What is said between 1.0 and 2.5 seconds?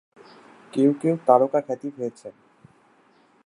কেউ তারকাখ্যাতি পেয়েছেন।